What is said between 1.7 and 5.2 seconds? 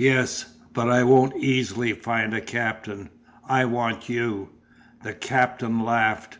find a captain. I want you." The